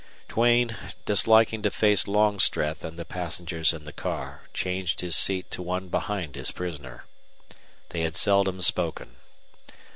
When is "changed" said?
4.51-5.01